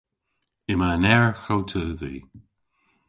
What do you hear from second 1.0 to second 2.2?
ergh ow teudhi.